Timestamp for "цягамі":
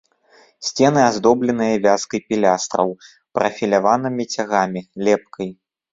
4.37-4.81